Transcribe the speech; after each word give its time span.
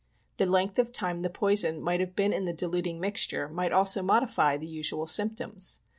The 0.37 0.47
length 0.47 0.79
of 0.79 0.91
time 0.91 1.21
the 1.21 1.29
poison 1.29 1.79
might 1.79 1.99
have 1.99 2.15
been 2.15 2.33
in 2.33 2.45
the 2.45 2.55
dilut 2.55 2.87
ing 2.87 2.99
mixture 2.99 3.47
might 3.47 3.71
also 3.71 4.01
modify 4.01 4.57
the 4.57 4.65
usual 4.65 5.05
symptoms. 5.05 5.81